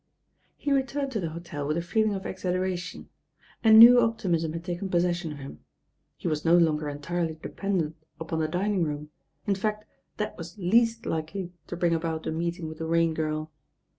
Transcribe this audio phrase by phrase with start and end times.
[0.57, 3.09] He returned to the hotel with a feeling of exhU aration.
[3.63, 5.59] A new optimism had taken possession of hini.
[6.17, 9.11] He was no longer entirely dependent upon the dining room,
[9.45, 9.85] in fact
[10.17, 13.51] that was least likely to bring about a meeting with the Rain Girl.